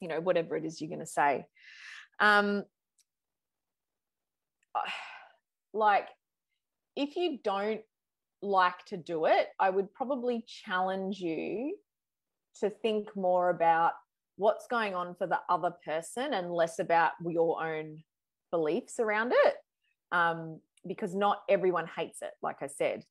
[0.00, 1.44] You know whatever it is you're going to say.
[2.20, 2.62] Um,
[5.74, 6.08] like,
[6.96, 7.80] if you don't
[8.40, 11.76] like to do it, I would probably challenge you
[12.60, 13.92] to think more about
[14.36, 18.02] what's going on for the other person and less about your own
[18.52, 19.54] beliefs around it.
[20.12, 23.04] Um, because not everyone hates it, like I said.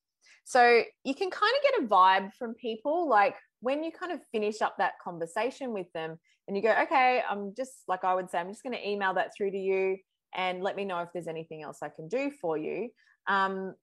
[0.43, 4.19] So you can kind of get a vibe from people like when you kind of
[4.31, 8.29] finish up that conversation with them and you go, okay, I'm just like I would
[8.29, 9.97] say, I'm just going to email that through to you
[10.35, 12.89] and let me know if there's anything else I can do for you.
[13.27, 13.75] Um,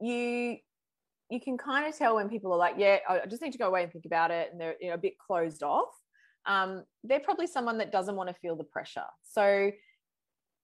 [0.00, 0.58] you
[1.30, 3.66] you can kind of tell when people are like, yeah, I just need to go
[3.66, 5.90] away and think about it, and they're you know, a bit closed off.
[6.46, 9.04] Um, they're probably someone that doesn't want to feel the pressure.
[9.22, 9.70] So,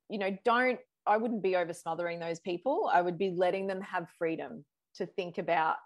[0.08, 2.90] you know, don't I wouldn't be over smothering those people.
[2.92, 4.64] I would be letting them have freedom
[4.96, 5.76] to think about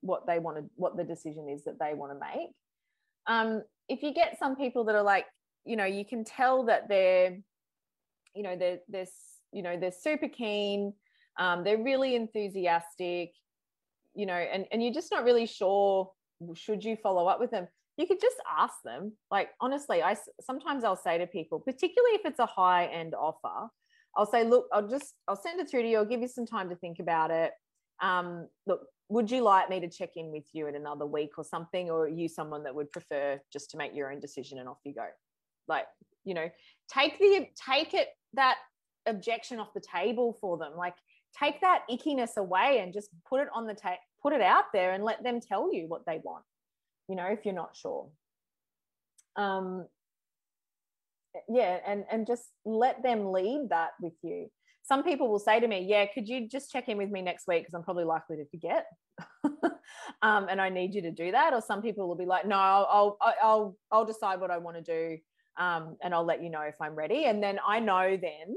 [0.00, 2.50] what they want to, what the decision is that they want to make.
[3.26, 5.26] Um, if you get some people that are like,
[5.64, 7.38] you know, you can tell that they're,
[8.34, 9.06] you know, they're, they're,
[9.52, 10.92] you know, they're super keen.
[11.38, 13.32] Um, they're really enthusiastic,
[14.14, 16.10] you know, and, and you're just not really sure,
[16.54, 17.66] should you follow up with them?
[17.96, 19.12] You could just ask them.
[19.30, 23.68] Like, honestly, I sometimes I'll say to people, particularly if it's a high end offer,
[24.16, 25.98] I'll say, look, I'll just, I'll send it through to you.
[25.98, 27.52] I'll give you some time to think about it.
[28.00, 31.44] Um, look, would you like me to check in with you in another week or
[31.44, 34.68] something or are you someone that would prefer just to make your own decision and
[34.68, 35.06] off you go
[35.68, 35.86] like
[36.24, 36.48] you know
[36.92, 38.56] take the take it that
[39.06, 40.94] objection off the table for them like
[41.38, 44.92] take that ickiness away and just put it on the table put it out there
[44.92, 46.44] and let them tell you what they want
[47.08, 48.08] you know if you're not sure
[49.36, 49.86] um
[51.48, 54.48] yeah and and just let them lead that with you
[54.84, 57.48] some people will say to me, Yeah, could you just check in with me next
[57.48, 57.62] week?
[57.62, 58.86] Because I'm probably likely to forget.
[60.22, 61.54] um, and I need you to do that.
[61.54, 64.76] Or some people will be like, No, I'll, I'll, I'll, I'll decide what I want
[64.76, 65.18] to do.
[65.56, 67.24] Um, and I'll let you know if I'm ready.
[67.24, 68.54] And then I know then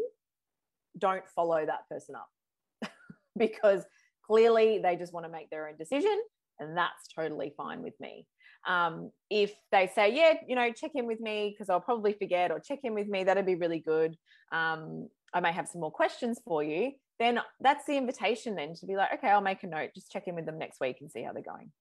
[0.98, 2.92] don't follow that person up
[3.38, 3.84] because
[4.26, 6.20] clearly they just want to make their own decision.
[6.60, 8.26] And that's totally fine with me.
[8.66, 12.52] Um, if they say, yeah, you know, check in with me because I'll probably forget,
[12.52, 14.18] or check in with me, that'd be really good.
[14.52, 18.86] Um, I may have some more questions for you, then that's the invitation then to
[18.86, 21.12] be like, okay, I'll make a note, just check in with them next week and
[21.12, 21.72] see how they're going.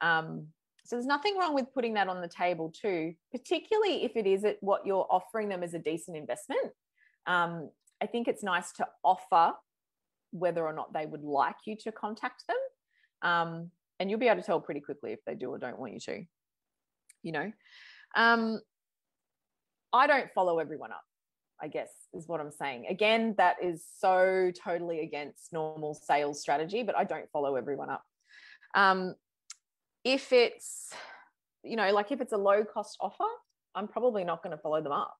[0.00, 0.48] Um,
[0.84, 4.44] so there's nothing wrong with putting that on the table too, particularly if it is
[4.60, 6.72] what you're offering them as a decent investment.
[7.26, 7.70] Um,
[8.02, 9.54] I think it's nice to offer
[10.30, 12.56] whether or not they would like you to contact them.
[13.30, 15.92] Um, and you'll be able to tell pretty quickly if they do or don't want
[15.94, 16.24] you to,
[17.22, 17.52] you know.
[18.16, 18.60] Um,
[19.92, 21.04] I don't follow everyone up.
[21.62, 22.86] I guess is what I'm saying.
[22.90, 28.02] Again, that is so totally against normal sales strategy, but I don't follow everyone up.
[28.74, 29.14] Um,
[30.04, 30.90] if it's,
[31.62, 33.24] you know, like if it's a low cost offer,
[33.74, 35.16] I'm probably not going to follow them up.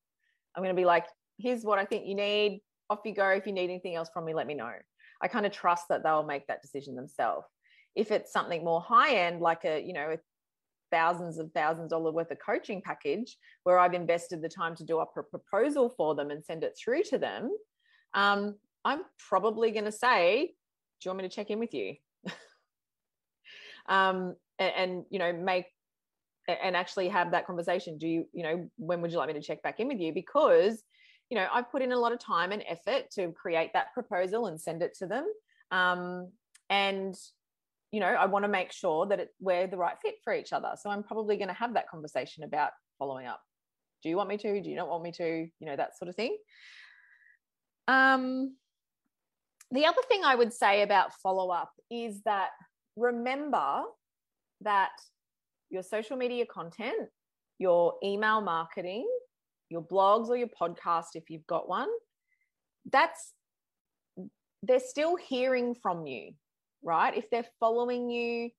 [0.55, 1.07] I'm going to be like,
[1.39, 2.61] here's what I think you need.
[2.91, 3.29] Off you go.
[3.31, 4.72] If you need anything else from me, let me know.
[5.22, 7.47] I kind of trust that they'll make that decision themselves.
[7.95, 10.17] If it's something more high end, like a, you know,
[10.91, 14.99] thousands of thousands dollar worth of coaching package where I've invested the time to do
[14.99, 17.51] up a proposal for them and send it through to them,
[18.15, 20.55] um, I'm probably going to say,
[21.01, 21.97] "Do you want me to check in with you?"
[23.89, 25.67] um, and, and you know, make
[26.47, 27.97] and actually have that conversation.
[27.97, 30.13] Do you, you know, when would you like me to check back in with you?
[30.13, 30.83] Because
[31.31, 34.47] you know, I've put in a lot of time and effort to create that proposal
[34.47, 35.27] and send it to them.
[35.71, 36.31] Um,
[36.71, 37.15] and
[37.95, 40.53] you know, I want to make sure that it, we're the right fit for each
[40.53, 40.73] other.
[40.77, 43.41] So I'm probably going to have that conversation about following up.
[44.03, 44.61] Do you want me to?
[44.61, 45.47] Do you not want me to?
[45.61, 46.37] You know, that sort of thing.
[47.87, 48.57] Um,
[49.71, 52.49] the other thing I would say about follow up is that
[52.97, 53.83] remember
[54.63, 54.91] that
[55.71, 57.09] your social media content,
[57.61, 59.07] your email marketing,
[59.69, 61.89] your blogs or your podcast, if you've got one,
[62.91, 63.35] that's
[64.65, 66.33] they're still hearing from you,
[66.85, 67.16] right?
[67.16, 68.51] If they're following you,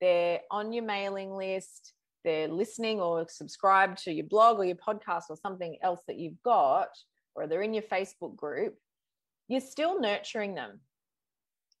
[0.00, 1.92] they're on your mailing list,
[2.24, 6.40] they're listening or subscribed to your blog or your podcast or something else that you've
[6.42, 6.88] got,
[7.34, 8.76] or they're in your Facebook group,
[9.48, 10.80] you're still nurturing them.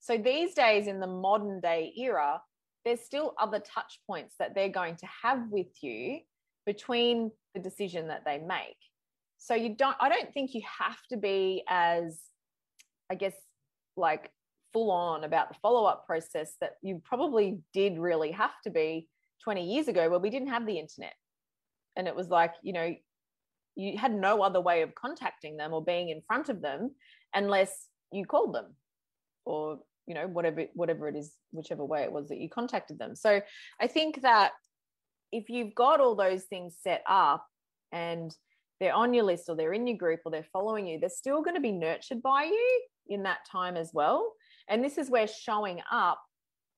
[0.00, 2.42] So these days, in the modern day era,
[2.84, 6.18] there's still other touch points that they're going to have with you
[6.66, 8.76] between the decision that they make.
[9.38, 12.20] So you don't, I don't think you have to be as,
[13.10, 13.34] I guess,
[13.96, 14.30] like
[14.72, 19.08] full on about the follow up process that you probably did really have to be
[19.44, 21.14] 20 years ago where we didn't have the internet.
[21.96, 22.94] And it was like, you know,
[23.74, 26.90] you had no other way of contacting them or being in front of them
[27.34, 28.74] unless you called them
[29.44, 33.14] or you know whatever whatever it is whichever way it was that you contacted them
[33.14, 33.40] so
[33.80, 34.52] i think that
[35.30, 37.46] if you've got all those things set up
[37.92, 38.36] and
[38.80, 41.42] they're on your list or they're in your group or they're following you they're still
[41.42, 44.32] going to be nurtured by you in that time as well
[44.68, 46.20] and this is where showing up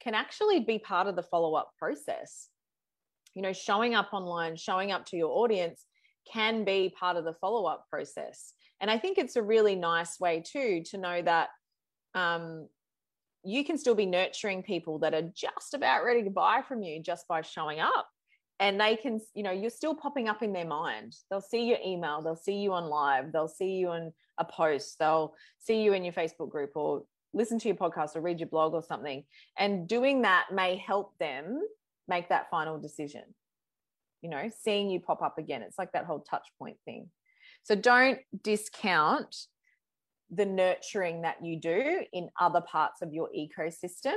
[0.03, 2.49] can actually be part of the follow up process.
[3.35, 5.87] You know showing up online showing up to your audience
[6.31, 8.55] can be part of the follow up process.
[8.81, 11.49] And i think it's a really nice way too to know that
[12.15, 12.69] um,
[13.45, 17.03] you can still be nurturing people that are just about ready to buy from you
[17.03, 18.09] just by showing up.
[18.61, 21.17] And they can you know you're still popping up in their mind.
[21.29, 24.99] They'll see your email they'll see you on live they'll see you in a post
[24.99, 27.05] they'll see you in your facebook group or
[27.35, 29.25] listen to your podcast or read your blog or something
[29.59, 31.61] and doing that may help them
[32.09, 33.23] make that final decision
[34.23, 37.09] you know seeing you pop up again it's like that whole touch point thing
[37.63, 39.37] so don't discount
[40.31, 44.17] the nurturing that you do in other parts of your ecosystem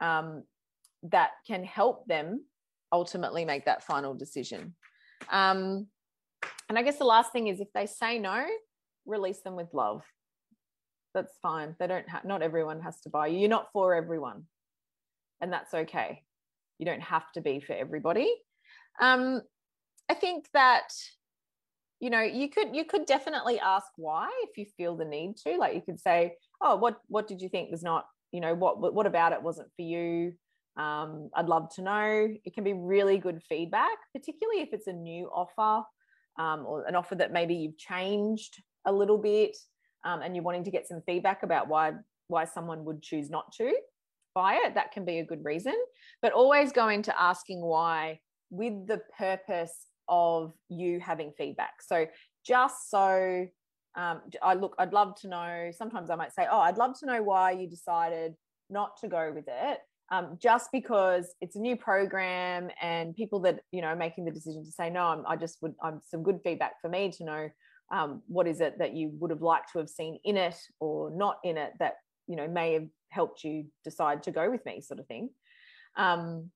[0.00, 0.44] um,
[1.04, 2.44] that can help them
[2.92, 4.74] ultimately make that final decision.
[5.30, 5.86] Um,
[6.68, 8.44] and I guess the last thing is if they say no,
[9.06, 10.02] release them with love.
[11.14, 11.74] That's fine.
[11.78, 13.38] They don't have, not everyone has to buy you.
[13.38, 14.44] You're not for everyone.
[15.40, 16.22] And that's okay.
[16.78, 18.32] You don't have to be for everybody.
[19.00, 19.42] Um,
[20.08, 20.88] I think that
[22.00, 25.56] you know you could you could definitely ask why if you feel the need to
[25.56, 28.94] like you could say oh what what did you think was not you know what
[28.94, 30.32] what about it wasn't for you
[30.76, 34.92] um, i'd love to know it can be really good feedback particularly if it's a
[34.92, 35.84] new offer
[36.38, 39.56] um, or an offer that maybe you've changed a little bit
[40.04, 41.92] um, and you're wanting to get some feedback about why
[42.28, 43.72] why someone would choose not to
[44.34, 45.74] buy it that can be a good reason
[46.22, 48.18] but always go into asking why
[48.50, 51.74] with the purpose of you having feedback.
[51.80, 52.06] So
[52.44, 53.46] just so
[53.96, 55.70] um, I look, I'd love to know.
[55.72, 58.34] Sometimes I might say, "Oh, I'd love to know why you decided
[58.68, 59.78] not to go with it."
[60.12, 64.64] Um, just because it's a new program and people that you know making the decision
[64.64, 65.74] to say no, I'm, i just would.
[65.82, 67.48] I'm some good feedback for me to know
[67.90, 71.10] um, what is it that you would have liked to have seen in it or
[71.10, 71.94] not in it that
[72.26, 75.30] you know may have helped you decide to go with me, sort of thing.
[75.96, 76.50] Um,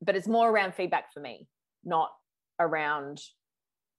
[0.00, 1.48] but it's more around feedback for me
[1.86, 2.10] not
[2.60, 3.20] around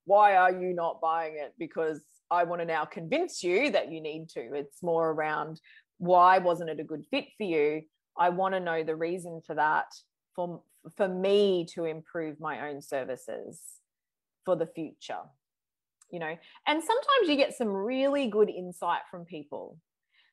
[0.05, 4.01] why are you not buying it because I want to now convince you that you
[4.01, 4.53] need to.
[4.53, 5.59] It's more around
[5.97, 7.81] why wasn't it a good fit for you?
[8.17, 9.87] I want to know the reason for that
[10.35, 10.61] for
[10.95, 13.61] for me to improve my own services
[14.45, 15.23] for the future.
[16.09, 16.37] You know,
[16.67, 19.77] and sometimes you get some really good insight from people.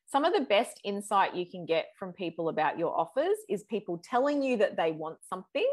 [0.06, 4.00] Some of the best insight you can get from people about your offers is people
[4.08, 5.68] telling you that they want something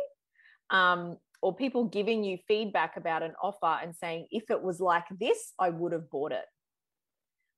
[0.71, 5.05] um, or people giving you feedback about an offer and saying, if it was like
[5.19, 6.45] this, I would have bought it.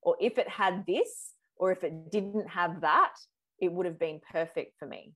[0.01, 3.13] Or if it had this, or if it didn't have that,
[3.59, 5.13] it would have been perfect for me.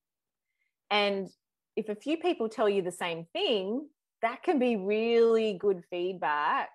[0.90, 1.28] And
[1.76, 3.88] if a few people tell you the same thing,
[4.22, 6.70] that can be really good feedback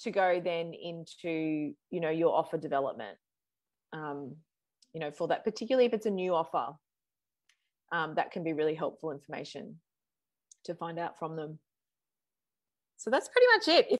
[0.00, 3.16] to go then into, you know, your offer development.
[3.92, 4.36] Um,
[4.92, 6.74] you know, for that, particularly if it's a new offer,
[7.92, 9.76] um, that can be really helpful information
[10.64, 11.58] to find out from them.
[12.96, 13.98] So that's pretty much it.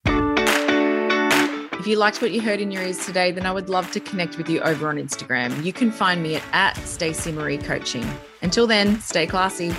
[1.78, 4.00] If you liked what you heard in your ears today, then I would love to
[4.00, 5.64] connect with you over on Instagram.
[5.64, 8.08] You can find me at, at Stacey Marie Coaching.
[8.40, 9.74] Until then, stay classy.